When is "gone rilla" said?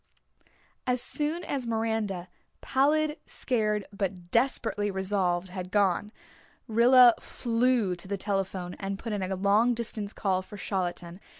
5.69-7.13